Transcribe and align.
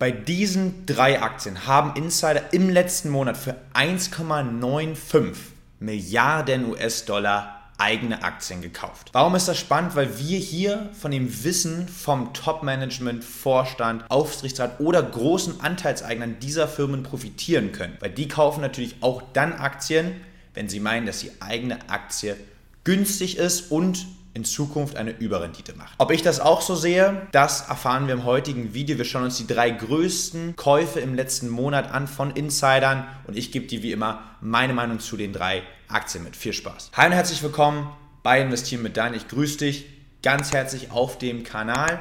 Bei 0.00 0.12
diesen 0.12 0.86
drei 0.86 1.20
Aktien 1.22 1.66
haben 1.66 1.96
Insider 1.96 2.52
im 2.52 2.70
letzten 2.70 3.10
Monat 3.10 3.36
für 3.36 3.56
1,95 3.74 5.34
Milliarden 5.80 6.70
US-Dollar 6.70 7.72
eigene 7.78 8.22
Aktien 8.22 8.62
gekauft. 8.62 9.08
Warum 9.12 9.34
ist 9.34 9.48
das 9.48 9.58
spannend? 9.58 9.96
Weil 9.96 10.16
wir 10.20 10.38
hier 10.38 10.88
von 10.92 11.10
dem 11.10 11.42
Wissen 11.42 11.88
vom 11.88 12.32
Top-Management, 12.32 13.24
Vorstand, 13.24 14.08
Aufsichtsrat 14.08 14.78
oder 14.78 15.02
großen 15.02 15.60
Anteilseignern 15.62 16.36
dieser 16.38 16.68
Firmen 16.68 17.02
profitieren 17.02 17.72
können. 17.72 17.96
Weil 17.98 18.10
die 18.10 18.28
kaufen 18.28 18.60
natürlich 18.60 18.98
auch 19.00 19.20
dann 19.32 19.52
Aktien, 19.52 20.20
wenn 20.54 20.68
sie 20.68 20.78
meinen, 20.78 21.06
dass 21.06 21.18
die 21.18 21.32
eigene 21.40 21.90
Aktie 21.90 22.36
günstig 22.84 23.36
ist 23.36 23.72
und 23.72 24.06
in 24.38 24.44
Zukunft 24.44 24.96
eine 24.96 25.10
Überrendite 25.10 25.74
macht. 25.74 25.94
Ob 25.98 26.12
ich 26.12 26.22
das 26.22 26.38
auch 26.38 26.60
so 26.60 26.76
sehe, 26.76 27.26
das 27.32 27.68
erfahren 27.68 28.06
wir 28.06 28.14
im 28.14 28.24
heutigen 28.24 28.72
Video. 28.72 28.96
Wir 28.96 29.04
schauen 29.04 29.24
uns 29.24 29.36
die 29.36 29.48
drei 29.48 29.70
größten 29.70 30.54
Käufe 30.54 31.00
im 31.00 31.16
letzten 31.16 31.48
Monat 31.48 31.90
an 31.90 32.06
von 32.06 32.30
Insidern 32.30 33.04
und 33.26 33.36
ich 33.36 33.50
gebe 33.50 33.66
dir 33.66 33.82
wie 33.82 33.90
immer 33.90 34.22
meine 34.40 34.74
Meinung 34.74 35.00
zu 35.00 35.16
den 35.16 35.32
drei 35.32 35.64
Aktien 35.88 36.22
mit. 36.22 36.36
Viel 36.36 36.52
Spaß. 36.52 36.92
Hi 36.96 37.06
und 37.06 37.14
herzlich 37.14 37.42
willkommen 37.42 37.90
bei 38.22 38.40
Investieren 38.40 38.80
mit 38.84 38.96
Dan. 38.96 39.12
Ich 39.12 39.26
grüße 39.26 39.58
dich 39.58 39.86
ganz 40.22 40.52
herzlich 40.52 40.92
auf 40.92 41.18
dem 41.18 41.42
Kanal. 41.42 41.98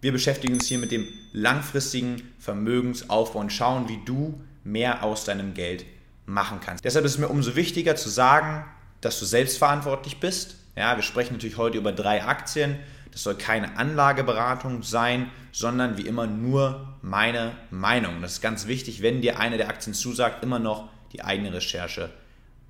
Wir 0.00 0.12
beschäftigen 0.12 0.54
uns 0.54 0.66
hier 0.66 0.78
mit 0.78 0.92
dem 0.92 1.08
langfristigen 1.32 2.32
Vermögensaufbau 2.38 3.40
und 3.40 3.52
schauen, 3.52 3.88
wie 3.88 3.98
du 4.04 4.40
mehr 4.62 5.02
aus 5.02 5.24
deinem 5.24 5.52
Geld 5.52 5.84
machen 6.26 6.60
kannst. 6.64 6.84
Deshalb 6.84 7.04
ist 7.04 7.14
es 7.14 7.18
mir 7.18 7.28
umso 7.28 7.56
wichtiger 7.56 7.96
zu 7.96 8.08
sagen, 8.08 8.64
dass 9.00 9.18
du 9.18 9.24
selbstverantwortlich 9.24 10.20
bist 10.20 10.61
ja, 10.76 10.96
wir 10.96 11.02
sprechen 11.02 11.34
natürlich 11.34 11.58
heute 11.58 11.78
über 11.78 11.92
drei 11.92 12.24
Aktien. 12.24 12.78
Das 13.10 13.22
soll 13.22 13.34
keine 13.34 13.76
Anlageberatung 13.76 14.82
sein, 14.82 15.30
sondern 15.52 15.98
wie 15.98 16.06
immer 16.06 16.26
nur 16.26 16.96
meine 17.02 17.52
Meinung. 17.70 18.22
Das 18.22 18.32
ist 18.32 18.40
ganz 18.40 18.66
wichtig, 18.66 19.02
wenn 19.02 19.20
dir 19.20 19.38
eine 19.38 19.58
der 19.58 19.68
Aktien 19.68 19.92
zusagt, 19.92 20.42
immer 20.42 20.58
noch 20.58 20.88
die 21.12 21.22
eigene 21.22 21.52
Recherche 21.52 22.08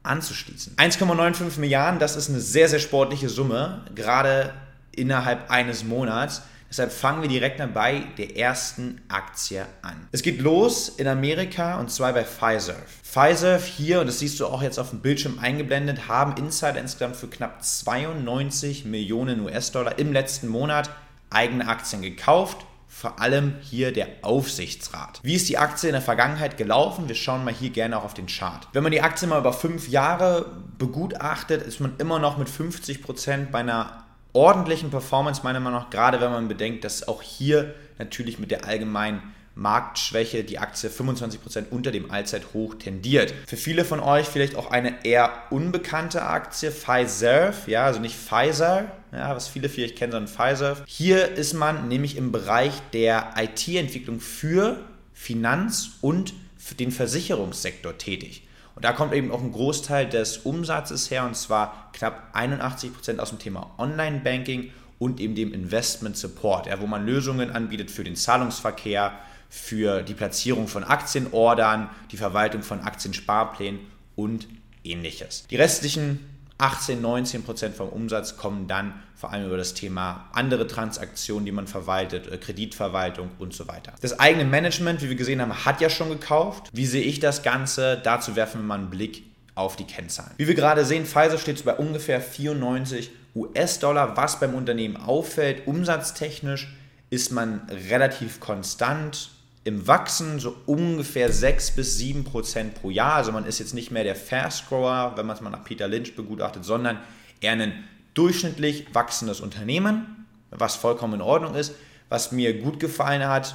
anzuschließen. 0.02 0.74
1,95 0.76 1.60
Milliarden, 1.60 2.00
das 2.00 2.16
ist 2.16 2.28
eine 2.28 2.40
sehr, 2.40 2.68
sehr 2.68 2.80
sportliche 2.80 3.28
Summe, 3.28 3.84
gerade 3.94 4.52
innerhalb 4.90 5.48
eines 5.48 5.84
Monats. 5.84 6.42
Deshalb 6.72 6.90
fangen 6.90 7.20
wir 7.20 7.28
direkt 7.28 7.60
bei 7.74 8.04
der 8.16 8.34
ersten 8.38 9.02
Aktie 9.08 9.66
an. 9.82 10.08
Es 10.10 10.22
geht 10.22 10.40
los 10.40 10.88
in 10.88 11.06
Amerika 11.06 11.78
und 11.78 11.90
zwar 11.90 12.14
bei 12.14 12.24
Pfizer. 12.24 12.76
Pfizer 13.02 13.58
hier, 13.58 14.00
und 14.00 14.06
das 14.06 14.20
siehst 14.20 14.40
du 14.40 14.46
auch 14.46 14.62
jetzt 14.62 14.78
auf 14.78 14.88
dem 14.88 15.00
Bildschirm 15.00 15.38
eingeblendet, 15.38 16.08
haben 16.08 16.34
Insider 16.42 16.78
insgesamt 16.78 17.16
für 17.16 17.28
knapp 17.28 17.62
92 17.62 18.86
Millionen 18.86 19.40
US-Dollar 19.40 19.98
im 19.98 20.14
letzten 20.14 20.48
Monat 20.48 20.88
eigene 21.28 21.68
Aktien 21.68 22.00
gekauft 22.00 22.64
vor 22.88 23.20
allem 23.20 23.54
hier 23.62 23.90
der 23.92 24.06
Aufsichtsrat. 24.22 25.20
Wie 25.22 25.34
ist 25.34 25.48
die 25.48 25.58
Aktie 25.58 25.88
in 25.88 25.94
der 25.94 26.02
Vergangenheit 26.02 26.56
gelaufen? 26.56 27.08
Wir 27.08 27.14
schauen 27.14 27.42
mal 27.42 27.52
hier 27.52 27.70
gerne 27.70 27.98
auch 27.98 28.04
auf 28.04 28.14
den 28.14 28.26
Chart. 28.26 28.68
Wenn 28.72 28.82
man 28.82 28.92
die 28.92 29.00
Aktie 29.00 29.26
mal 29.26 29.40
über 29.40 29.52
fünf 29.52 29.88
Jahre 29.88 30.62
begutachtet, 30.78 31.62
ist 31.62 31.80
man 31.80 31.94
immer 31.98 32.18
noch 32.18 32.36
mit 32.36 32.48
50 32.48 33.02
Prozent 33.02 33.50
bei 33.50 33.60
einer 33.60 34.01
ordentlichen 34.32 34.90
Performance, 34.90 35.42
meiner 35.44 35.60
Meinung 35.60 35.80
nach, 35.80 35.90
gerade 35.90 36.20
wenn 36.20 36.30
man 36.30 36.48
bedenkt, 36.48 36.84
dass 36.84 37.06
auch 37.08 37.22
hier 37.22 37.74
natürlich 37.98 38.38
mit 38.38 38.50
der 38.50 38.64
allgemeinen 38.64 39.22
Marktschwäche 39.54 40.44
die 40.44 40.58
Aktie 40.58 40.88
25% 40.88 41.68
unter 41.70 41.90
dem 41.90 42.10
Allzeithoch 42.10 42.74
tendiert. 42.76 43.34
Für 43.46 43.58
viele 43.58 43.84
von 43.84 44.00
euch 44.00 44.26
vielleicht 44.26 44.56
auch 44.56 44.70
eine 44.70 45.04
eher 45.04 45.30
unbekannte 45.50 46.22
Aktie, 46.22 46.70
Pfizer, 46.70 47.52
ja, 47.66 47.84
also 47.84 48.00
nicht 48.00 48.16
Pfizer, 48.16 48.90
ja, 49.12 49.36
was 49.36 49.48
viele 49.48 49.68
vielleicht 49.68 49.96
kennen, 49.96 50.12
sondern 50.12 50.32
Pfizer. 50.32 50.76
Hier 50.86 51.32
ist 51.32 51.52
man 51.52 51.88
nämlich 51.88 52.16
im 52.16 52.32
Bereich 52.32 52.72
der 52.94 53.34
IT-Entwicklung 53.36 54.20
für 54.20 54.78
Finanz- 55.12 55.98
und 56.00 56.32
für 56.56 56.74
den 56.74 56.90
Versicherungssektor 56.90 57.98
tätig. 57.98 58.44
Und 58.74 58.84
da 58.84 58.92
kommt 58.92 59.12
eben 59.12 59.30
auch 59.30 59.42
ein 59.42 59.52
Großteil 59.52 60.08
des 60.08 60.38
Umsatzes 60.38 61.10
her, 61.10 61.24
und 61.24 61.36
zwar 61.36 61.90
knapp 61.92 62.34
81% 62.34 63.18
aus 63.18 63.30
dem 63.30 63.38
Thema 63.38 63.70
Online-Banking 63.78 64.70
und 64.98 65.20
eben 65.20 65.34
dem 65.34 65.52
Investment 65.52 66.16
Support, 66.16 66.66
ja, 66.66 66.80
wo 66.80 66.86
man 66.86 67.04
Lösungen 67.04 67.50
anbietet 67.50 67.90
für 67.90 68.04
den 68.04 68.16
Zahlungsverkehr, 68.16 69.12
für 69.48 70.02
die 70.02 70.14
Platzierung 70.14 70.68
von 70.68 70.84
Aktienordern, 70.84 71.90
die 72.10 72.16
Verwaltung 72.16 72.62
von 72.62 72.80
Aktiensparplänen 72.80 73.80
und 74.16 74.48
ähnliches. 74.84 75.46
Die 75.50 75.56
restlichen 75.56 76.20
18, 76.62 77.00
19 77.00 77.42
Prozent 77.42 77.74
vom 77.74 77.88
Umsatz 77.88 78.36
kommen 78.36 78.68
dann 78.68 78.94
vor 79.16 79.32
allem 79.32 79.46
über 79.46 79.56
das 79.56 79.74
Thema 79.74 80.28
andere 80.32 80.68
Transaktionen, 80.68 81.44
die 81.44 81.52
man 81.52 81.66
verwaltet, 81.66 82.30
äh, 82.30 82.38
Kreditverwaltung 82.38 83.30
und 83.38 83.52
so 83.52 83.66
weiter. 83.66 83.92
Das 84.00 84.20
eigene 84.20 84.44
Management, 84.44 85.02
wie 85.02 85.08
wir 85.08 85.16
gesehen 85.16 85.40
haben, 85.40 85.64
hat 85.64 85.80
ja 85.80 85.90
schon 85.90 86.08
gekauft. 86.08 86.68
Wie 86.72 86.86
sehe 86.86 87.02
ich 87.02 87.18
das 87.18 87.42
Ganze? 87.42 88.00
Dazu 88.02 88.36
werfen 88.36 88.60
wir 88.60 88.66
mal 88.66 88.78
einen 88.78 88.90
Blick 88.90 89.24
auf 89.56 89.74
die 89.74 89.84
Kennzahlen. 89.84 90.30
Wie 90.36 90.46
wir 90.46 90.54
gerade 90.54 90.84
sehen, 90.84 91.04
Pfizer 91.04 91.36
steht 91.36 91.64
bei 91.64 91.74
ungefähr 91.74 92.20
94 92.20 93.10
US-Dollar. 93.34 94.16
Was 94.16 94.38
beim 94.38 94.54
Unternehmen 94.54 94.96
auffällt, 94.96 95.66
umsatztechnisch 95.66 96.72
ist 97.10 97.32
man 97.32 97.68
relativ 97.90 98.38
konstant 98.38 99.30
im 99.64 99.86
Wachsen 99.86 100.40
so 100.40 100.56
ungefähr 100.66 101.32
6 101.32 101.72
bis 101.72 101.98
7 101.98 102.24
Prozent 102.24 102.74
pro 102.74 102.90
Jahr. 102.90 103.14
Also 103.14 103.32
man 103.32 103.46
ist 103.46 103.60
jetzt 103.60 103.74
nicht 103.74 103.90
mehr 103.90 104.04
der 104.04 104.16
Fast 104.16 104.68
Grower, 104.68 105.12
wenn 105.16 105.26
man 105.26 105.36
es 105.36 105.42
mal 105.42 105.50
nach 105.50 105.64
Peter 105.64 105.86
Lynch 105.86 106.16
begutachtet, 106.16 106.64
sondern 106.64 106.98
eher 107.40 107.52
ein 107.52 107.84
durchschnittlich 108.14 108.86
wachsendes 108.92 109.40
Unternehmen, 109.40 110.26
was 110.50 110.74
vollkommen 110.74 111.14
in 111.14 111.20
Ordnung 111.20 111.54
ist. 111.54 111.74
Was 112.08 112.32
mir 112.32 112.60
gut 112.60 112.80
gefallen 112.80 113.26
hat, 113.26 113.54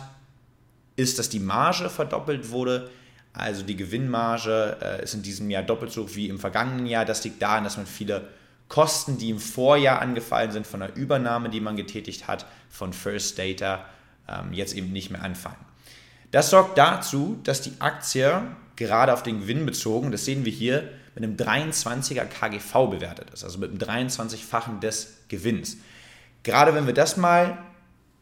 ist, 0.96 1.20
dass 1.20 1.30
die 1.30 1.40
Marge 1.40 1.90
verdoppelt 1.90 2.50
wurde. 2.50 2.90
Also 3.34 3.64
die 3.64 3.76
Gewinnmarge 3.76 4.78
äh, 4.82 5.04
ist 5.04 5.14
in 5.14 5.22
diesem 5.22 5.50
Jahr 5.50 5.62
doppelt 5.62 5.92
so 5.92 6.04
hoch 6.04 6.10
wie 6.14 6.30
im 6.30 6.40
vergangenen 6.40 6.88
Jahr. 6.88 7.06
Das 7.06 7.24
liegt 7.24 7.42
daran, 7.42 7.66
dass 7.66 7.78
man 7.78 7.86
viele 7.86 8.30
Kosten, 8.68 9.18
die 9.18 9.30
im 9.30 9.40
Vorjahr 9.40 10.02
angefallen 10.02 10.52
sind 10.52 10.66
von 10.66 10.80
der 10.80 10.96
Übernahme, 10.96 11.50
die 11.50 11.62
man 11.62 11.76
getätigt 11.76 12.28
hat, 12.28 12.46
von 12.70 12.94
First 12.94 13.38
Data, 13.38 13.86
ähm, 14.28 14.54
jetzt 14.54 14.74
eben 14.74 14.92
nicht 14.92 15.12
mehr 15.12 15.22
anfallen. 15.22 15.58
Das 16.32 16.50
sorgt 16.50 16.78
dazu, 16.78 17.40
dass 17.44 17.62
die 17.62 17.74
Aktie 17.80 18.42
gerade 18.76 19.14
auf 19.14 19.24
den 19.24 19.42
Gewinn 19.42 19.66
bezogen, 19.66 20.12
das 20.12 20.26
sehen 20.26 20.46
wir 20.46 20.52
hier, 20.52 20.90
mit 21.16 21.24
einem 21.24 21.36
23er 21.36 22.26
KGV 22.26 22.90
bewertet 22.92 23.32
ist, 23.32 23.44
also 23.44 23.58
mit 23.58 23.72
einem 23.72 23.80
23-fachen 23.80 24.80
des 24.80 25.18
Gewinns. 25.30 25.78
Gerade 26.44 26.76
wenn 26.76 26.86
wir 26.86 26.94
das 26.94 27.18
mal 27.18 27.58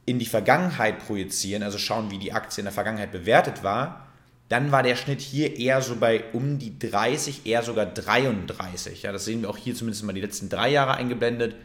in 0.06 0.20
die 0.20 0.26
Vergangenheit 0.26 1.06
projizieren, 1.06 1.64
also 1.64 1.78
schauen, 1.78 2.12
wie 2.12 2.20
die 2.20 2.32
Aktie 2.32 2.62
in 2.62 2.66
der 2.66 2.74
Vergangenheit 2.74 3.12
bewertet 3.12 3.64
war, 3.64 4.08
dann 4.48 4.72
war 4.72 4.84
der 4.84 4.96
Schnitt 4.96 5.22
hier 5.22 5.58
eher 5.58 5.82
so 5.82 5.96
bei 5.96 6.24
um 6.32 6.60
die 6.60 6.78
30, 6.78 7.46
eher 7.46 7.64
sogar 7.64 7.88
33. 7.88 9.02
Ja, 9.02 9.12
das 9.12 9.26
sehen 9.26 9.42
wir 9.42 9.50
auch 9.50 9.58
hier 9.58 9.74
zumindest 9.74 10.04
mal 10.04 10.14
die 10.14 10.22
letzten 10.22 10.50
drei 10.50 10.70
Jahre 10.70 10.96
eingeblendet. 10.96 11.56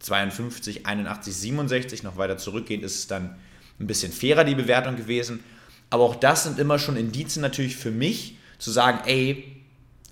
52, 0.00 0.86
81, 0.86 1.34
67. 1.34 2.02
Noch 2.02 2.18
weiter 2.18 2.36
zurückgehend 2.36 2.84
ist 2.84 2.96
es 2.96 3.06
dann 3.06 3.36
ein 3.80 3.86
bisschen 3.86 4.12
fairer 4.12 4.44
die 4.44 4.54
Bewertung 4.54 4.96
gewesen. 4.96 5.42
Aber 5.90 6.04
auch 6.04 6.16
das 6.16 6.44
sind 6.44 6.58
immer 6.58 6.78
schon 6.78 6.96
Indizien 6.96 7.42
natürlich 7.42 7.76
für 7.76 7.90
mich, 7.90 8.36
zu 8.58 8.70
sagen, 8.70 9.00
ey, 9.06 9.56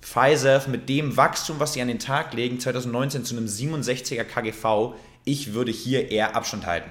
Pfizer 0.01 0.63
mit 0.69 0.87
dem 0.87 1.17
Wachstum, 1.17 1.59
was 1.59 1.73
sie 1.73 1.81
an 1.81 1.89
den 1.89 1.99
Tag 1.99 2.33
legen, 2.33 2.59
2019 2.59 3.25
zu 3.25 3.35
einem 3.35 3.45
67er 3.45 4.23
KGV, 4.23 4.95
ich 5.25 5.53
würde 5.53 5.71
hier 5.71 6.11
eher 6.11 6.35
Abstand 6.35 6.65
halten. 6.65 6.89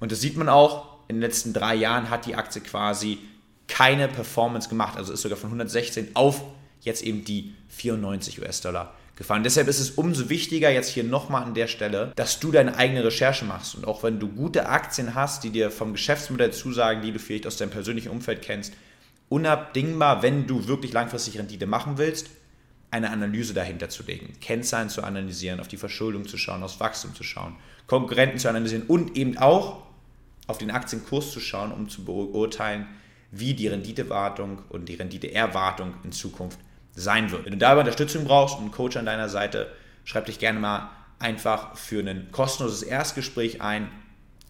Und 0.00 0.10
das 0.10 0.20
sieht 0.20 0.36
man 0.36 0.48
auch, 0.48 0.96
in 1.08 1.16
den 1.16 1.22
letzten 1.22 1.52
drei 1.52 1.74
Jahren 1.74 2.08
hat 2.08 2.26
die 2.26 2.34
Aktie 2.34 2.62
quasi 2.62 3.18
keine 3.68 4.08
Performance 4.08 4.68
gemacht, 4.68 4.96
also 4.96 5.12
ist 5.12 5.22
sogar 5.22 5.36
von 5.36 5.48
116 5.48 6.10
auf 6.14 6.42
jetzt 6.80 7.02
eben 7.02 7.24
die 7.24 7.54
94 7.68 8.40
US-Dollar 8.40 8.94
gefallen. 9.16 9.42
Deshalb 9.42 9.66
ist 9.66 9.80
es 9.80 9.90
umso 9.90 10.28
wichtiger 10.28 10.70
jetzt 10.70 10.90
hier 10.90 11.04
nochmal 11.04 11.42
an 11.42 11.54
der 11.54 11.66
Stelle, 11.66 12.12
dass 12.16 12.38
du 12.38 12.52
deine 12.52 12.76
eigene 12.76 13.02
Recherche 13.02 13.44
machst. 13.44 13.74
Und 13.74 13.86
auch 13.86 14.02
wenn 14.02 14.20
du 14.20 14.28
gute 14.28 14.68
Aktien 14.68 15.14
hast, 15.14 15.42
die 15.42 15.50
dir 15.50 15.70
vom 15.70 15.92
Geschäftsmodell 15.92 16.52
zusagen, 16.52 17.02
die 17.02 17.12
du 17.12 17.18
vielleicht 17.18 17.46
aus 17.46 17.56
deinem 17.56 17.70
persönlichen 17.70 18.10
Umfeld 18.10 18.42
kennst, 18.42 18.74
unabdingbar, 19.28 20.22
wenn 20.22 20.46
du 20.46 20.68
wirklich 20.68 20.92
langfristig 20.92 21.38
Rendite 21.38 21.66
machen 21.66 21.98
willst, 21.98 22.28
eine 22.90 23.10
Analyse 23.10 23.52
dahinter 23.52 23.88
zu 23.88 24.04
legen, 24.04 24.34
Kennzahlen 24.40 24.88
zu 24.88 25.02
analysieren, 25.02 25.60
auf 25.60 25.68
die 25.68 25.76
Verschuldung 25.76 26.28
zu 26.28 26.38
schauen, 26.38 26.62
aufs 26.62 26.78
Wachstum 26.78 27.14
zu 27.14 27.24
schauen, 27.24 27.56
Konkurrenten 27.86 28.38
zu 28.38 28.48
analysieren 28.48 28.84
und 28.86 29.16
eben 29.16 29.38
auch 29.38 29.82
auf 30.46 30.58
den 30.58 30.70
Aktienkurs 30.70 31.32
zu 31.32 31.40
schauen, 31.40 31.72
um 31.72 31.88
zu 31.88 32.04
beurteilen, 32.04 32.86
wie 33.32 33.54
die 33.54 33.66
Renditewartung 33.66 34.62
und 34.68 34.88
die 34.88 34.94
Renditeerwartung 34.94 35.94
in 36.04 36.12
Zukunft 36.12 36.60
sein 36.96 37.30
wird. 37.30 37.44
Wenn 37.44 37.52
du 37.52 37.58
dabei 37.58 37.80
Unterstützung 37.80 38.24
brauchst 38.24 38.56
und 38.56 38.62
einen 38.62 38.72
Coach 38.72 38.96
an 38.96 39.06
deiner 39.06 39.28
Seite, 39.28 39.70
schreib 40.04 40.26
dich 40.26 40.38
gerne 40.38 40.58
mal 40.58 40.90
einfach 41.18 41.76
für 41.76 42.00
ein 42.00 42.28
kostenloses 42.32 42.82
Erstgespräch 42.82 43.60
ein. 43.60 43.88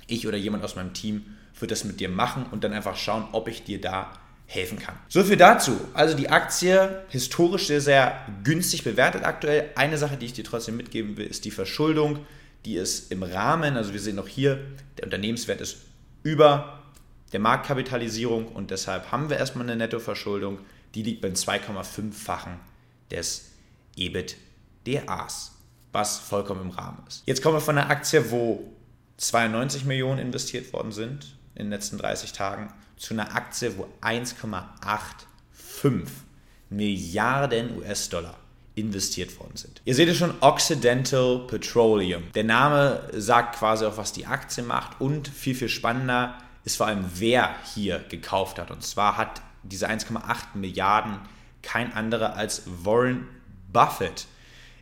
Ich 0.06 0.26
oder 0.26 0.36
jemand 0.36 0.64
aus 0.64 0.76
meinem 0.76 0.94
Team 0.94 1.36
wird 1.58 1.70
das 1.70 1.84
mit 1.84 2.00
dir 2.00 2.08
machen 2.08 2.46
und 2.50 2.64
dann 2.64 2.72
einfach 2.72 2.96
schauen, 2.96 3.26
ob 3.32 3.48
ich 3.48 3.64
dir 3.64 3.80
da 3.80 4.12
helfen 4.46 4.78
kann. 4.78 4.94
So 5.08 5.24
viel 5.24 5.36
dazu. 5.36 5.80
Also 5.92 6.16
die 6.16 6.30
Aktie 6.30 7.02
historisch 7.08 7.66
sehr, 7.66 7.80
sehr 7.80 8.26
günstig 8.44 8.84
bewertet 8.84 9.24
aktuell. 9.24 9.70
Eine 9.74 9.98
Sache, 9.98 10.16
die 10.16 10.26
ich 10.26 10.32
dir 10.32 10.44
trotzdem 10.44 10.76
mitgeben 10.76 11.16
will, 11.16 11.26
ist 11.26 11.44
die 11.44 11.50
Verschuldung. 11.50 12.24
Die 12.64 12.76
ist 12.76 13.10
im 13.10 13.22
Rahmen, 13.22 13.76
also 13.76 13.92
wir 13.92 14.00
sehen 14.00 14.18
auch 14.18 14.28
hier, 14.28 14.60
der 14.98 15.04
Unternehmenswert 15.04 15.60
ist 15.60 15.78
über 16.22 16.82
der 17.32 17.40
Marktkapitalisierung 17.40 18.46
und 18.48 18.70
deshalb 18.70 19.10
haben 19.10 19.30
wir 19.30 19.36
erstmal 19.36 19.64
eine 19.64 19.76
Nettoverschuldung, 19.76 20.58
die 20.96 21.02
liegt 21.02 21.20
beim 21.20 21.34
2,5-fachen 21.34 22.58
des 23.10 23.50
EBITDAs, 23.96 25.52
was 25.92 26.18
vollkommen 26.18 26.62
im 26.62 26.70
Rahmen 26.70 27.04
ist. 27.06 27.22
Jetzt 27.26 27.42
kommen 27.42 27.56
wir 27.56 27.60
von 27.60 27.76
einer 27.76 27.90
Aktie, 27.90 28.30
wo 28.30 28.72
92 29.18 29.84
Millionen 29.84 30.18
investiert 30.18 30.72
worden 30.72 30.92
sind 30.92 31.36
in 31.54 31.66
den 31.66 31.70
letzten 31.70 31.98
30 31.98 32.32
Tagen, 32.32 32.72
zu 32.96 33.12
einer 33.12 33.34
Aktie, 33.34 33.76
wo 33.76 33.86
1,85 34.00 36.06
Milliarden 36.70 37.76
US-Dollar 37.76 38.38
investiert 38.74 39.38
worden 39.38 39.56
sind. 39.56 39.82
Ihr 39.84 39.94
seht 39.94 40.08
es 40.08 40.16
schon, 40.16 40.32
Occidental 40.40 41.46
Petroleum. 41.46 42.22
Der 42.34 42.44
Name 42.44 43.06
sagt 43.12 43.56
quasi 43.56 43.84
auch, 43.84 43.98
was 43.98 44.14
die 44.14 44.24
Aktie 44.24 44.62
macht 44.62 44.98
und 45.00 45.28
viel, 45.28 45.54
viel 45.54 45.68
spannender 45.68 46.38
ist 46.64 46.76
vor 46.76 46.86
allem, 46.86 47.04
wer 47.14 47.54
hier 47.74 47.98
gekauft 48.08 48.58
hat. 48.58 48.70
Und 48.70 48.82
zwar 48.82 49.18
hat 49.18 49.42
diese 49.68 49.88
1,8 49.88 50.54
Milliarden 50.54 51.18
kein 51.62 51.92
anderer 51.92 52.36
als 52.36 52.62
Warren 52.66 53.26
Buffett 53.72 54.26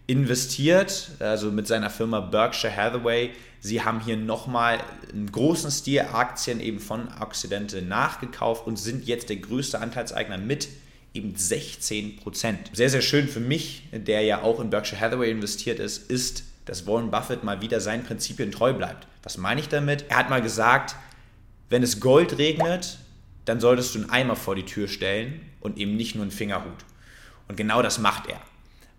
investiert, 0.06 1.12
also 1.19 1.50
mit 1.50 1.66
seiner 1.66 1.90
Firma 1.90 2.20
Berkshire 2.20 2.76
Hathaway. 2.76 3.31
Sie 3.60 3.82
haben 3.82 4.00
hier 4.00 4.19
nochmal 4.19 4.78
einen 5.10 5.32
großen 5.32 5.70
Stil 5.70 6.02
Aktien 6.12 6.60
eben 6.60 6.78
von 6.78 7.08
Occidental 7.20 7.81
nachgekauft 7.81 8.66
und 8.66 8.78
sind 8.78 9.06
jetzt 9.06 9.31
der 9.31 9.36
größte 9.36 9.81
Anteilseigner 9.81 10.36
mit 10.36 10.69
eben 11.14 11.34
16 11.34 12.16
Prozent. 12.16 12.70
Sehr, 12.75 12.90
sehr 12.90 13.00
schön 13.00 13.28
für 13.28 13.40
mich, 13.40 13.84
der 13.92 14.22
ja 14.22 14.42
auch 14.42 14.60
in 14.60 14.69
Berkshire 14.69 15.00
Hathaway 15.00 15.31
investiert 15.31 15.78
ist, 15.78 16.10
ist, 16.10 16.44
dass 16.66 16.86
Warren 16.86 17.10
Buffett 17.10 17.44
mal 17.44 17.62
wieder 17.62 17.81
seinen 17.81 18.04
Prinzipien 18.04 18.50
treu 18.50 18.75
bleibt. 18.75 19.06
Was 19.22 19.38
meine 19.38 19.60
ich 19.60 19.69
damit? 19.69 20.06
Er 20.08 20.19
hat 20.19 20.31
mal 20.31 20.42
gesagt, 20.42 20.96
wenn 21.70 21.82
es 21.82 22.00
Gold 22.00 22.36
regnet, 22.36 22.98
dann 23.44 23.61
solltest 23.61 23.94
du 23.94 24.00
einen 24.00 24.11
Eimer 24.11 24.37
vor 24.37 24.55
die 24.55 24.64
Tür 24.64 24.88
stellen 24.88 25.41
und 25.61 25.79
eben 25.79 25.96
nicht 25.96 26.14
nur 26.14 26.23
einen 26.23 26.31
Fingerhut. 26.31 26.85
Und 27.49 27.56
genau 27.56 27.82
das 27.82 27.99
macht 27.99 28.29
er. 28.29 28.41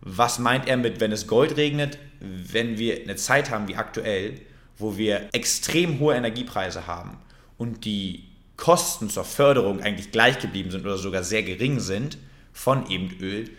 Was 0.02 0.40
meint 0.40 0.68
er 0.68 0.78
mit, 0.78 1.00
wenn 1.00 1.12
es 1.12 1.28
Gold 1.28 1.58
regnet? 1.58 1.98
Wenn 2.20 2.78
wir 2.78 3.02
eine 3.02 3.16
Zeit 3.16 3.50
haben 3.50 3.68
wie 3.68 3.76
aktuell, 3.76 4.40
wo 4.78 4.98
wir 4.98 5.30
extrem 5.32 6.00
hohe 6.00 6.16
Energiepreise 6.16 6.86
haben 6.86 7.18
und 7.58 7.86
die 7.86 8.26
Kosten 8.58 9.10
zur 9.10 9.26
Förderung 9.26 9.82
eigentlich 9.82 10.12
gleich 10.12 10.40
geblieben 10.40 10.72
sind 10.72 10.86
oder 10.86 10.98
sogar 10.98 11.24
sehr 11.24 11.44
gering 11.44 11.80
sind 11.80 12.18
von 12.54 12.90
eben 12.90 13.18
Öl, 13.20 13.50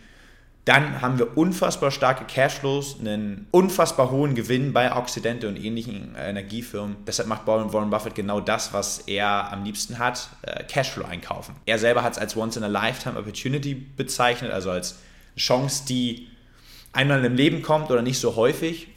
dann 0.66 1.00
haben 1.00 1.16
wir 1.16 1.38
unfassbar 1.38 1.92
starke 1.92 2.24
Cashflows, 2.24 2.98
einen 2.98 3.46
unfassbar 3.52 4.10
hohen 4.10 4.34
Gewinn 4.34 4.72
bei 4.72 4.94
Occidente 4.94 5.46
und 5.46 5.56
ähnlichen 5.56 6.16
Energiefirmen. 6.16 6.96
Deshalb 7.06 7.28
macht 7.28 7.46
Warren 7.46 7.90
Buffett 7.90 8.16
genau 8.16 8.40
das, 8.40 8.72
was 8.72 8.98
er 9.06 9.52
am 9.52 9.62
liebsten 9.62 10.00
hat, 10.00 10.28
äh, 10.42 10.64
Cashflow 10.64 11.04
einkaufen. 11.04 11.54
Er 11.66 11.78
selber 11.78 12.02
hat 12.02 12.14
es 12.14 12.18
als 12.18 12.36
Once-in-a-Lifetime 12.36 13.16
Opportunity 13.16 13.74
bezeichnet, 13.76 14.50
also 14.50 14.72
als 14.72 14.96
Chance, 15.36 15.84
die 15.88 16.26
einmal 16.92 17.24
im 17.24 17.36
Leben 17.36 17.62
kommt 17.62 17.92
oder 17.92 18.02
nicht 18.02 18.18
so 18.18 18.34
häufig. 18.34 18.88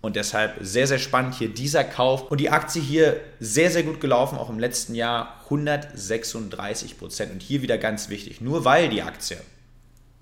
Und 0.00 0.16
deshalb 0.16 0.56
sehr, 0.62 0.86
sehr 0.86 0.98
spannend 0.98 1.34
hier 1.34 1.50
dieser 1.50 1.84
Kauf. 1.84 2.30
Und 2.30 2.40
die 2.40 2.48
Aktie 2.48 2.80
hier 2.80 3.20
sehr, 3.38 3.70
sehr 3.70 3.82
gut 3.82 4.00
gelaufen, 4.00 4.38
auch 4.38 4.48
im 4.48 4.58
letzten 4.58 4.94
Jahr 4.94 5.42
136 5.44 6.98
Prozent. 6.98 7.32
Und 7.32 7.42
hier 7.42 7.60
wieder 7.60 7.76
ganz 7.76 8.08
wichtig, 8.08 8.40
nur 8.40 8.64
weil 8.64 8.88
die 8.88 9.02
Aktie 9.02 9.36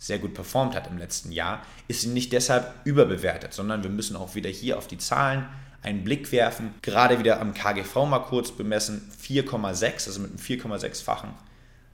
sehr 0.01 0.19
gut 0.19 0.35
performt 0.35 0.75
hat 0.75 0.89
im 0.89 0.99
letzten 0.99 1.31
Jahr, 1.31 1.63
ist 1.87 2.01
sie 2.01 2.09
nicht 2.09 2.33
deshalb 2.33 2.75
überbewertet, 2.85 3.53
sondern 3.53 3.85
wir 3.85 3.91
müssen 3.91 4.17
auch 4.17 4.35
wieder 4.35 4.51
hier 4.51 4.79
auf 4.79 4.89
die 4.89 4.99
Zahlen 4.99 5.47
einen 5.83 6.03
Blick 6.03 6.33
werfen. 6.33 6.75
Gerade 6.83 7.19
wieder 7.19 7.41
am 7.41 7.55
KGV 7.55 8.07
mal 8.07 8.21
kurz 8.21 8.51
bemessen, 8.51 9.09
4,6, 9.23 10.07
also 10.07 10.21
mit 10.21 10.31
einem 10.31 10.41
4,6-fachen 10.41 11.31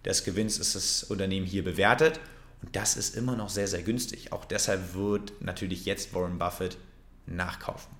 des 0.05 0.23
Gewinns 0.25 0.58
ist 0.58 0.75
das 0.76 1.03
Unternehmen 1.03 1.47
hier 1.47 1.64
bewertet. 1.64 2.20
Und 2.62 2.75
das 2.75 2.97
ist 2.97 3.17
immer 3.17 3.37
noch 3.37 3.50
sehr, 3.50 3.67
sehr 3.67 3.82
günstig. 3.82 4.32
Auch 4.32 4.44
deshalb 4.44 4.94
wird 4.94 5.32
natürlich 5.41 5.85
jetzt 5.85 6.14
Warren 6.14 6.38
Buffett 6.38 6.79
nachkaufen. 7.26 7.91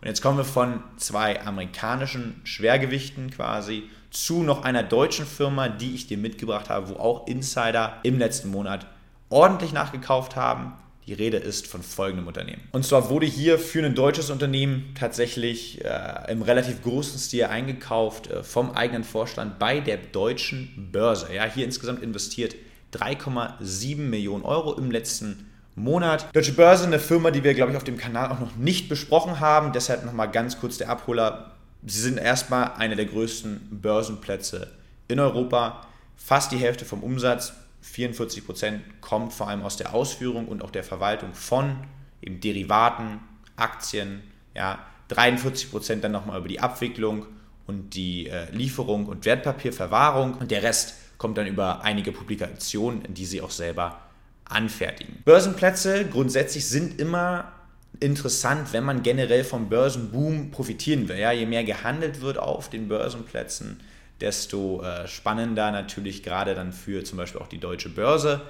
Und 0.00 0.08
jetzt 0.08 0.20
kommen 0.20 0.36
wir 0.36 0.44
von 0.44 0.84
zwei 0.98 1.40
amerikanischen 1.40 2.40
Schwergewichten 2.44 3.30
quasi 3.30 3.84
zu 4.10 4.42
noch 4.42 4.62
einer 4.62 4.82
deutschen 4.82 5.26
Firma, 5.26 5.68
die 5.68 5.94
ich 5.94 6.06
dir 6.06 6.18
mitgebracht 6.18 6.68
habe, 6.68 6.90
wo 6.90 6.96
auch 6.96 7.26
Insider 7.26 7.98
im 8.02 8.18
letzten 8.18 8.50
Monat 8.50 8.86
ordentlich 9.28 9.72
nachgekauft 9.72 10.36
haben. 10.36 10.74
Die 11.06 11.12
Rede 11.12 11.36
ist 11.36 11.66
von 11.66 11.82
folgendem 11.82 12.26
Unternehmen. 12.26 12.62
Und 12.72 12.84
zwar 12.86 13.10
wurde 13.10 13.26
hier 13.26 13.58
für 13.58 13.84
ein 13.84 13.94
deutsches 13.94 14.30
Unternehmen 14.30 14.94
tatsächlich 14.98 15.84
äh, 15.84 16.32
im 16.32 16.40
relativ 16.40 16.82
großen 16.82 17.18
Stil 17.18 17.44
eingekauft 17.44 18.30
äh, 18.30 18.42
vom 18.42 18.70
eigenen 18.70 19.04
Vorstand 19.04 19.58
bei 19.58 19.80
der 19.80 19.98
deutschen 19.98 20.88
Börse. 20.92 21.34
Ja, 21.34 21.44
hier 21.44 21.66
insgesamt 21.66 22.02
investiert 22.02 22.54
3,7 22.94 23.98
Millionen 23.98 24.44
Euro 24.44 24.72
im 24.74 24.90
letzten 24.90 25.50
Monat. 25.74 26.34
Deutsche 26.34 26.52
Börse, 26.52 26.86
eine 26.86 26.98
Firma, 26.98 27.30
die 27.30 27.44
wir, 27.44 27.52
glaube 27.52 27.72
ich, 27.72 27.76
auf 27.76 27.84
dem 27.84 27.98
Kanal 27.98 28.30
auch 28.30 28.40
noch 28.40 28.56
nicht 28.56 28.88
besprochen 28.88 29.40
haben. 29.40 29.72
Deshalb 29.72 30.06
nochmal 30.06 30.30
ganz 30.30 30.58
kurz 30.58 30.78
der 30.78 30.88
Abholer. 30.88 31.50
Sie 31.84 32.00
sind 32.00 32.16
erstmal 32.16 32.72
einer 32.74 32.96
der 32.96 33.06
größten 33.06 33.80
Börsenplätze 33.82 34.68
in 35.08 35.20
Europa. 35.20 35.86
Fast 36.16 36.52
die 36.52 36.56
Hälfte 36.56 36.86
vom 36.86 37.02
Umsatz 37.02 37.52
44 37.84 38.46
Prozent 38.46 38.82
kommt 39.00 39.32
vor 39.32 39.48
allem 39.48 39.62
aus 39.62 39.76
der 39.76 39.94
Ausführung 39.94 40.48
und 40.48 40.62
auch 40.62 40.70
der 40.70 40.84
Verwaltung 40.84 41.34
von 41.34 41.76
eben 42.22 42.40
Derivaten, 42.40 43.20
Aktien, 43.56 44.22
ja, 44.54 44.78
43 45.08 45.70
Prozent 45.70 46.02
dann 46.02 46.12
nochmal 46.12 46.38
über 46.38 46.48
die 46.48 46.60
Abwicklung 46.60 47.26
und 47.66 47.94
die 47.94 48.26
äh, 48.26 48.50
Lieferung 48.50 49.06
und 49.06 49.24
Wertpapierverwahrung 49.26 50.34
und 50.34 50.50
der 50.50 50.62
Rest 50.62 50.94
kommt 51.18 51.38
dann 51.38 51.46
über 51.46 51.82
einige 51.84 52.10
Publikationen, 52.10 53.02
die 53.14 53.26
sie 53.26 53.42
auch 53.42 53.50
selber 53.50 54.00
anfertigen. 54.44 55.22
Börsenplätze 55.24 56.06
grundsätzlich 56.06 56.66
sind 56.66 56.98
immer 56.98 57.52
interessant, 58.00 58.72
wenn 58.72 58.84
man 58.84 59.02
generell 59.02 59.44
vom 59.44 59.68
Börsenboom 59.68 60.50
profitieren 60.50 61.08
will. 61.08 61.18
Ja, 61.18 61.32
je 61.32 61.46
mehr 61.46 61.64
gehandelt 61.64 62.22
wird 62.22 62.38
auf 62.38 62.70
den 62.70 62.88
Börsenplätzen, 62.88 63.80
desto 64.24 64.82
äh, 64.82 65.06
spannender 65.06 65.70
natürlich 65.70 66.22
gerade 66.22 66.54
dann 66.54 66.72
für 66.72 67.04
zum 67.04 67.18
Beispiel 67.18 67.42
auch 67.42 67.46
die 67.46 67.58
deutsche 67.58 67.90
Börse. 67.90 68.40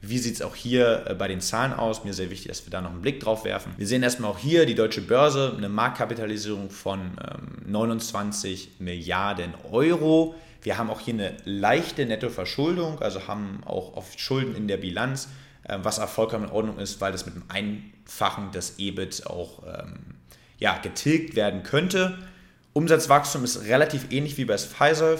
Wie 0.00 0.18
sieht 0.18 0.34
es 0.34 0.42
auch 0.42 0.54
hier 0.54 1.06
äh, 1.08 1.14
bei 1.14 1.26
den 1.26 1.40
Zahlen 1.40 1.72
aus? 1.72 2.04
Mir 2.04 2.14
sehr 2.14 2.30
wichtig, 2.30 2.48
dass 2.48 2.64
wir 2.64 2.70
da 2.70 2.80
noch 2.80 2.90
einen 2.90 3.02
Blick 3.02 3.18
drauf 3.18 3.44
werfen. 3.44 3.72
Wir 3.76 3.88
sehen 3.88 4.04
erstmal 4.04 4.30
auch 4.30 4.38
hier 4.38 4.64
die 4.64 4.76
deutsche 4.76 5.00
Börse, 5.00 5.52
eine 5.56 5.68
Marktkapitalisierung 5.68 6.70
von 6.70 7.00
ähm, 7.00 7.62
29 7.66 8.78
Milliarden 8.78 9.54
Euro. 9.72 10.36
Wir 10.62 10.78
haben 10.78 10.88
auch 10.88 11.00
hier 11.00 11.14
eine 11.14 11.36
leichte 11.44 12.06
Nettoverschuldung, 12.06 13.00
also 13.00 13.26
haben 13.26 13.60
auch 13.66 13.96
oft 13.96 14.20
Schulden 14.20 14.54
in 14.54 14.68
der 14.68 14.76
Bilanz, 14.76 15.30
äh, 15.64 15.78
was 15.82 15.98
auch 15.98 16.08
vollkommen 16.08 16.44
in 16.44 16.50
Ordnung 16.50 16.78
ist, 16.78 17.00
weil 17.00 17.10
das 17.10 17.26
mit 17.26 17.34
dem 17.34 17.42
Einfachen 17.48 18.52
des 18.52 18.78
EBIT 18.78 19.26
auch 19.26 19.64
ähm, 19.66 20.14
ja, 20.58 20.78
getilgt 20.78 21.34
werden 21.34 21.64
könnte. 21.64 22.18
Umsatzwachstum 22.74 23.44
ist 23.44 23.64
relativ 23.64 24.10
ähnlich 24.10 24.36
wie 24.36 24.44
bei 24.44 24.58
Pfizer, 24.58 25.18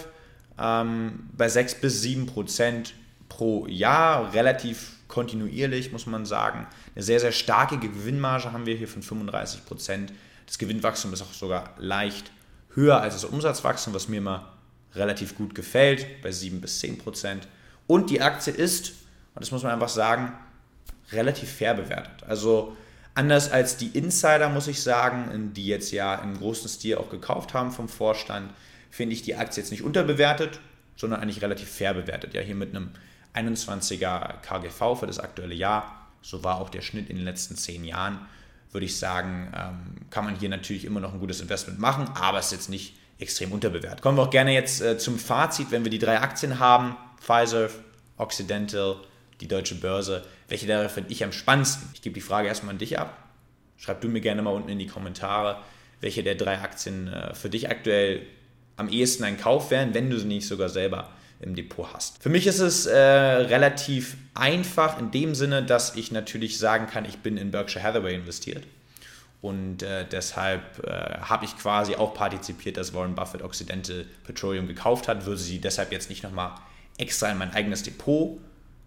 ähm, 0.58 1.30
bei 1.37 1.49
6 1.49 1.76
bis 1.76 2.02
7 2.02 2.26
Prozent 2.26 2.94
pro 3.28 3.66
Jahr, 3.66 4.34
relativ 4.34 4.92
kontinuierlich, 5.08 5.92
muss 5.92 6.06
man 6.06 6.26
sagen. 6.26 6.66
Eine 6.94 7.04
sehr, 7.04 7.20
sehr 7.20 7.32
starke 7.32 7.78
Gewinnmarge 7.78 8.52
haben 8.52 8.66
wir 8.66 8.76
hier 8.76 8.88
von 8.88 9.02
35 9.02 9.64
Prozent. 9.64 10.12
Das 10.46 10.58
Gewinnwachstum 10.58 11.12
ist 11.12 11.23
auch 11.23 11.32
sogar 11.32 11.75
leicht 11.78 12.30
höher 12.75 13.00
als 13.00 13.14
das 13.14 13.25
Umsatzwachstum, 13.25 13.94
was 13.94 14.08
mir 14.08 14.18
immer 14.18 14.52
relativ 14.94 15.37
gut 15.37 15.54
gefällt, 15.54 16.23
bei 16.23 16.32
7 16.32 16.61
bis 16.61 16.80
10 16.80 16.99
Prozent. 16.99 17.49
Und 17.87 18.11
die 18.11 18.20
Aktie 18.20 18.52
ist, 18.52 18.90
und 19.34 19.42
das 19.42 19.50
muss 19.50 19.62
man 19.62 19.73
einfach 19.73 19.88
sagen, 19.88 20.32
relativ 21.12 21.52
fair 21.52 21.75
bewertet. 21.75 22.25
Also 22.26 22.76
Anders 23.14 23.50
als 23.50 23.76
die 23.76 23.88
Insider, 23.88 24.49
muss 24.49 24.66
ich 24.66 24.83
sagen, 24.83 25.52
die 25.54 25.66
jetzt 25.66 25.92
ja 25.92 26.16
im 26.16 26.37
großen 26.37 26.68
Stil 26.68 26.97
auch 26.97 27.11
gekauft 27.11 27.54
haben 27.54 27.71
vom 27.71 27.88
Vorstand, 27.88 28.50
finde 28.90 29.14
ich 29.14 29.23
die 29.23 29.37
Aktie 29.37 29.62
jetzt 29.62 29.71
nicht 29.71 29.83
unterbewertet, 29.83 30.61
sondern 30.97 31.21
eigentlich 31.21 31.42
relativ 31.42 31.68
fair 31.68 31.94
bewertet. 31.94 32.35
Ja, 32.35 32.40
hier 32.40 32.56
mit 32.56 32.75
einem 32.75 32.90
21er 33.35 34.40
KGV 34.42 34.99
für 34.99 35.06
das 35.06 35.21
aktuelle 35.21 35.54
Jahr, 35.54 36.09
so 36.23 36.42
war 36.42 36.61
auch 36.61 36.71
der 36.71 36.80
Schnitt 36.80 37.09
in 37.09 37.16
den 37.16 37.25
letzten 37.25 37.56
zehn 37.56 37.85
Jahren, 37.85 38.18
würde 38.73 38.87
ich 38.87 38.99
sagen, 38.99 39.52
ähm, 39.56 40.11
kann 40.11 40.25
man 40.25 40.37
hier 40.37 40.49
natürlich 40.49 40.85
immer 40.85 41.00
noch 41.00 41.12
ein 41.14 41.21
gutes 41.21 41.40
Investment 41.40 41.78
machen, 41.78 42.09
aber 42.14 42.38
es 42.38 42.47
ist 42.47 42.52
jetzt 42.52 42.71
nicht 42.71 42.97
extrem 43.21 43.52
unterbewertet. 43.52 44.02
Kommen 44.02 44.18
wir 44.18 44.23
auch 44.23 44.30
gerne 44.30 44.52
jetzt 44.52 44.80
äh, 44.80 44.99
zum 44.99 45.18
Fazit, 45.18 45.71
wenn 45.71 45.85
wir 45.85 45.90
die 45.90 46.00
drei 46.00 46.21
Aktien 46.21 46.59
haben, 46.59 46.97
Pfizer, 47.21 47.68
Occidental, 48.16 48.97
die 49.44 49.48
deutsche 49.48 49.74
Börse. 49.76 50.22
Welche 50.48 50.66
der 50.66 50.88
finde 50.88 51.12
ich 51.12 51.22
am 51.22 51.30
spannendsten? 51.32 51.88
Ich 51.94 52.02
gebe 52.02 52.14
die 52.14 52.20
Frage 52.20 52.48
erstmal 52.48 52.72
an 52.72 52.78
dich 52.78 52.98
ab. 52.98 53.16
Schreib 53.76 54.00
du 54.00 54.08
mir 54.08 54.20
gerne 54.20 54.42
mal 54.42 54.50
unten 54.50 54.70
in 54.70 54.78
die 54.78 54.86
Kommentare, 54.86 55.58
welche 56.00 56.22
der 56.22 56.34
drei 56.34 56.58
Aktien 56.58 57.08
äh, 57.08 57.34
für 57.34 57.50
dich 57.50 57.70
aktuell 57.70 58.22
am 58.76 58.88
ehesten 58.88 59.22
ein 59.24 59.38
Kauf 59.38 59.70
wären, 59.70 59.94
wenn 59.94 60.10
du 60.10 60.18
sie 60.18 60.26
nicht 60.26 60.48
sogar 60.48 60.68
selber 60.68 61.10
im 61.40 61.54
Depot 61.54 61.86
hast. 61.92 62.22
Für 62.22 62.30
mich 62.30 62.46
ist 62.46 62.60
es 62.60 62.86
äh, 62.86 62.96
relativ 62.96 64.16
einfach 64.34 64.98
in 64.98 65.10
dem 65.10 65.34
Sinne, 65.34 65.62
dass 65.62 65.94
ich 65.94 66.10
natürlich 66.10 66.58
sagen 66.58 66.86
kann, 66.86 67.04
ich 67.04 67.18
bin 67.18 67.36
in 67.36 67.50
Berkshire 67.50 67.84
Hathaway 67.84 68.14
investiert. 68.14 68.64
und 69.42 69.82
äh, 69.82 70.06
deshalb 70.10 70.86
äh, 70.86 71.18
habe 71.20 71.44
ich 71.44 71.56
quasi 71.58 71.96
auch 71.96 72.14
partizipiert, 72.14 72.78
dass 72.78 72.94
Warren 72.94 73.14
Buffett 73.14 73.42
Occidental 73.42 74.06
Petroleum 74.24 74.66
gekauft 74.66 75.06
hat, 75.06 75.26
würde 75.26 75.40
sie 75.40 75.60
deshalb 75.60 75.92
jetzt 75.92 76.08
nicht 76.08 76.22
nochmal 76.22 76.52
extra 76.96 77.30
in 77.30 77.36
mein 77.36 77.52
eigenes 77.52 77.82
Depot 77.82 78.38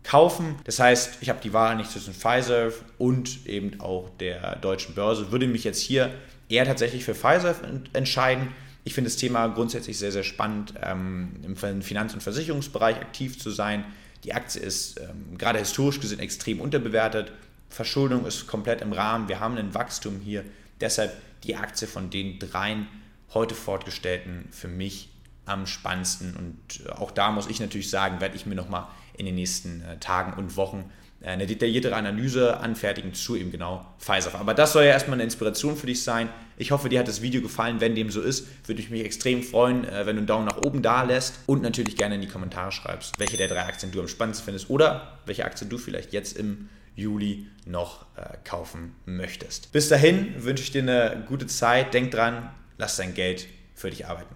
kaufen. 0.07 0.55
Das 0.63 0.79
heißt, 0.79 1.17
ich 1.21 1.29
habe 1.29 1.39
die 1.43 1.53
Wahl 1.53 1.75
nicht 1.75 1.91
zwischen 1.91 2.13
Pfizer 2.13 2.71
und 2.97 3.45
eben 3.45 3.79
auch 3.81 4.09
der 4.19 4.55
deutschen 4.55 4.95
Börse, 4.95 5.31
würde 5.31 5.47
mich 5.47 5.65
jetzt 5.65 5.81
hier 5.81 6.13
eher 6.49 6.65
tatsächlich 6.65 7.03
für 7.03 7.13
Pfizer 7.13 7.55
entscheiden. 7.93 8.47
Ich 8.85 8.93
finde 8.93 9.09
das 9.09 9.17
Thema 9.17 9.47
grundsätzlich 9.47 9.99
sehr, 9.99 10.13
sehr 10.13 10.23
spannend, 10.23 10.73
ähm, 10.81 11.31
im 11.43 11.81
Finanz- 11.81 12.13
und 12.13 12.23
Versicherungsbereich 12.23 12.95
aktiv 12.95 13.37
zu 13.37 13.51
sein. 13.51 13.83
Die 14.23 14.33
Aktie 14.33 14.61
ist 14.61 14.99
ähm, 14.99 15.37
gerade 15.37 15.59
historisch 15.59 15.99
gesehen 15.99 16.19
extrem 16.19 16.61
unterbewertet. 16.61 17.33
Verschuldung 17.69 18.25
ist 18.25 18.47
komplett 18.47 18.81
im 18.81 18.93
Rahmen. 18.93 19.27
Wir 19.27 19.41
haben 19.41 19.57
ein 19.57 19.73
Wachstum 19.73 20.21
hier. 20.23 20.45
Deshalb 20.79 21.11
die 21.43 21.57
Aktie 21.57 21.85
von 21.85 22.09
den 22.09 22.39
dreien 22.39 22.87
heute 23.33 23.55
fortgestellten 23.55 24.47
für 24.51 24.69
mich 24.69 25.09
am 25.45 25.67
spannendsten. 25.67 26.35
Und 26.35 26.85
äh, 26.85 26.91
auch 26.91 27.11
da 27.11 27.31
muss 27.31 27.47
ich 27.47 27.59
natürlich 27.59 27.89
sagen, 27.89 28.21
werde 28.21 28.35
ich 28.35 28.45
mir 28.45 28.55
nochmal 28.55 28.87
in 29.17 29.25
den 29.25 29.35
nächsten 29.35 29.81
äh, 29.81 29.97
Tagen 29.97 30.33
und 30.33 30.55
Wochen 30.55 30.91
äh, 31.21 31.27
eine 31.27 31.45
detailliertere 31.45 31.95
Analyse 31.95 32.57
anfertigen 32.57 33.13
zu 33.13 33.35
eben 33.35 33.51
genau 33.51 33.85
Pfizer. 33.99 34.35
Aber 34.35 34.53
das 34.53 34.73
soll 34.73 34.83
ja 34.83 34.91
erstmal 34.91 35.15
eine 35.15 35.23
Inspiration 35.23 35.75
für 35.75 35.87
dich 35.87 36.03
sein. 36.03 36.29
Ich 36.57 36.71
hoffe, 36.71 36.89
dir 36.89 36.99
hat 36.99 37.07
das 37.07 37.21
Video 37.21 37.41
gefallen. 37.41 37.81
Wenn 37.81 37.95
dem 37.95 38.09
so 38.09 38.21
ist, 38.21 38.47
würde 38.67 38.81
ich 38.81 38.89
mich 38.89 39.03
extrem 39.03 39.43
freuen, 39.43 39.83
wenn 39.83 40.05
du 40.05 40.19
einen 40.19 40.25
Daumen 40.25 40.45
nach 40.45 40.57
oben 40.57 40.81
da 40.81 41.03
lässt 41.03 41.39
und 41.45 41.61
natürlich 41.61 41.97
gerne 41.97 42.15
in 42.15 42.21
die 42.21 42.27
Kommentare 42.27 42.71
schreibst, 42.71 43.19
welche 43.19 43.37
der 43.37 43.47
drei 43.47 43.63
Aktien 43.63 43.91
du 43.91 43.99
am 43.99 44.07
spannendsten 44.07 44.45
findest 44.45 44.69
oder 44.69 45.19
welche 45.25 45.45
Aktie 45.45 45.67
du 45.67 45.77
vielleicht 45.77 46.13
jetzt 46.13 46.35
im 46.35 46.69
Juli 46.97 47.47
noch 47.65 48.07
äh, 48.17 48.37
kaufen 48.43 48.95
möchtest. 49.05 49.71
Bis 49.71 49.87
dahin 49.87 50.43
wünsche 50.43 50.63
ich 50.63 50.71
dir 50.71 50.81
eine 50.81 51.23
gute 51.27 51.47
Zeit. 51.47 51.93
Denk 51.93 52.11
dran, 52.11 52.49
lass 52.77 52.97
dein 52.97 53.13
Geld 53.13 53.47
für 53.75 53.91
dich 53.91 54.07
arbeiten. 54.07 54.35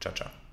Ciao, 0.00 0.14
ciao. 0.14 0.35